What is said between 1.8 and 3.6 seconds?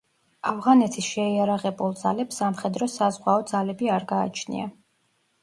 ძალებს სამხედრო-საზღვაო